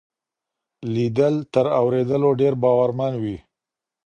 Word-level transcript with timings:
ليدل 0.93 1.35
تر 1.53 1.65
اورېدلو 1.79 2.29
ډېر 2.39 2.53
باورمن 2.61 3.13
وي. 3.23 3.37